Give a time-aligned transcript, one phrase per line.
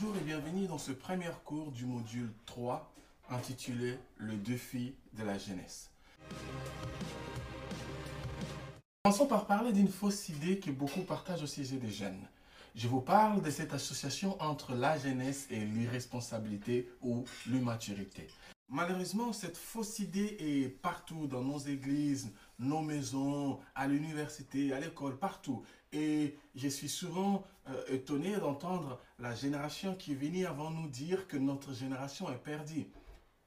[0.00, 2.88] Bonjour et bienvenue dans ce premier cours du module 3
[3.30, 5.90] intitulé Le défi de la jeunesse.
[9.02, 12.20] Commençons par parler d'une fausse idée que beaucoup partagent au sujet des jeunes.
[12.76, 18.28] Je vous parle de cette association entre la jeunesse et l'irresponsabilité ou l'immaturité.
[18.70, 25.18] Malheureusement, cette fausse idée est partout dans nos églises, nos maisons, à l'université, à l'école,
[25.18, 25.64] partout.
[25.90, 31.26] Et je suis souvent euh, étonné d'entendre la génération qui est venue avant nous dire
[31.28, 32.86] que notre génération est perdue.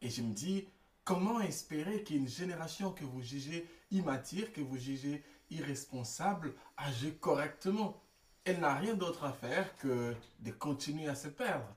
[0.00, 0.66] Et je me dis,
[1.04, 8.02] comment espérer qu'une génération que vous jugez immature, que vous jugez irresponsable, agisse correctement?
[8.44, 11.76] Elle n'a rien d'autre à faire que de continuer à se perdre.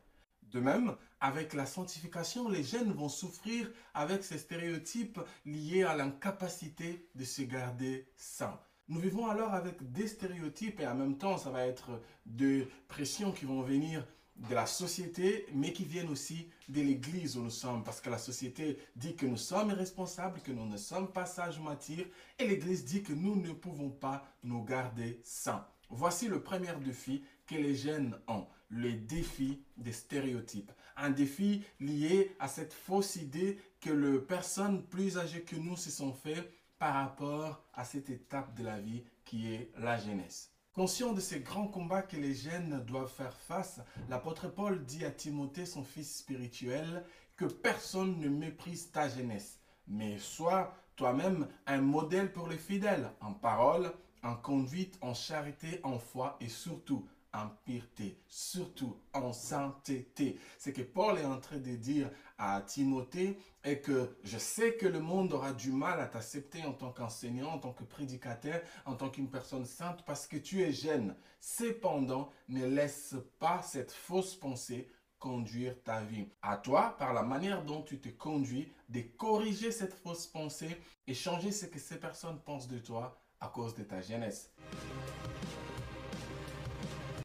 [0.53, 7.09] De même, avec la sanctification, les jeunes vont souffrir avec ces stéréotypes liés à l'incapacité
[7.15, 8.59] de se garder sains.
[8.87, 13.31] Nous vivons alors avec des stéréotypes et en même temps, ça va être des pressions
[13.31, 17.83] qui vont venir de la société, mais qui viennent aussi de l'église où nous sommes,
[17.83, 21.59] parce que la société dit que nous sommes responsables, que nous ne sommes pas sages
[21.59, 22.05] matures,
[22.37, 25.65] et l'église dit que nous ne pouvons pas nous garder sains.
[25.95, 30.71] Voici le premier défi que les jeunes ont, le défi des stéréotypes.
[30.97, 35.91] Un défi lié à cette fausse idée que les personnes plus âgées que nous se
[35.91, 40.51] sont fait par rapport à cette étape de la vie qui est la jeunesse.
[40.73, 45.11] Conscient de ces grands combats que les jeunes doivent faire face, l'apôtre Paul dit à
[45.11, 52.31] Timothée, son fils spirituel, que personne ne méprise ta jeunesse, mais sois toi-même un modèle
[52.31, 58.19] pour les fidèles, en parole, en conduite, en charité, en foi et surtout en pureté,
[58.27, 60.39] surtout en sainteté.
[60.59, 64.85] Ce que Paul est en train de dire à Timothée est que je sais que
[64.85, 68.95] le monde aura du mal à t'accepter en tant qu'enseignant, en tant que prédicateur, en
[68.95, 71.15] tant qu'une personne sainte parce que tu es jeune.
[71.39, 74.87] Cependant, ne laisse pas cette fausse pensée
[75.17, 76.27] conduire ta vie.
[76.41, 81.13] À toi, par la manière dont tu te conduis, de corriger cette fausse pensée et
[81.13, 84.49] changer ce que ces personnes pensent de toi à cause de ta jeunesse.